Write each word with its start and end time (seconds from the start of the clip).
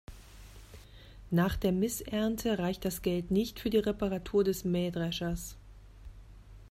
Nach 1.29 1.55
der 1.57 1.71
Missernte 1.71 2.57
reicht 2.57 2.85
das 2.85 3.03
Geld 3.03 3.29
nicht 3.29 3.59
für 3.59 3.69
die 3.69 3.77
Reparatur 3.77 4.43
des 4.43 4.63
Mähdreschers. 4.65 5.57